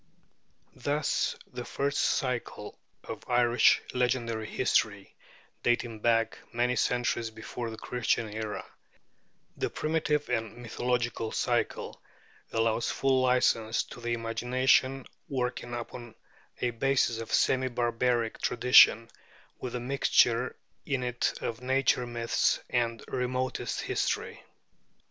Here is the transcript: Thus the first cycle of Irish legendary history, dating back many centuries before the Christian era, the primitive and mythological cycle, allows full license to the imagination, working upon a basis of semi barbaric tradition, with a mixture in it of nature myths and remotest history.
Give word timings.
Thus 0.77 1.35
the 1.53 1.63
first 1.63 1.99
cycle 1.99 2.79
of 3.03 3.23
Irish 3.29 3.83
legendary 3.93 4.47
history, 4.49 5.15
dating 5.61 5.99
back 5.99 6.39
many 6.51 6.75
centuries 6.75 7.29
before 7.29 7.69
the 7.69 7.77
Christian 7.77 8.27
era, 8.33 8.65
the 9.55 9.69
primitive 9.69 10.27
and 10.27 10.57
mythological 10.57 11.31
cycle, 11.31 12.01
allows 12.51 12.89
full 12.89 13.21
license 13.21 13.83
to 13.83 14.01
the 14.01 14.13
imagination, 14.15 15.05
working 15.29 15.75
upon 15.75 16.15
a 16.61 16.71
basis 16.71 17.19
of 17.19 17.31
semi 17.31 17.67
barbaric 17.67 18.41
tradition, 18.41 19.07
with 19.59 19.75
a 19.75 19.79
mixture 19.79 20.55
in 20.83 21.03
it 21.03 21.31
of 21.41 21.61
nature 21.61 22.07
myths 22.07 22.59
and 22.71 23.03
remotest 23.07 23.81
history. 23.81 24.41